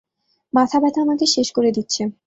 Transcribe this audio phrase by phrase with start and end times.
[0.53, 2.01] মাথা ব্যাথা আমাকে শেষ করে দিচ্ছে।